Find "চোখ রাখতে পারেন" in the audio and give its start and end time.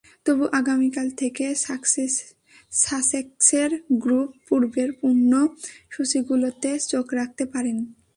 6.91-7.77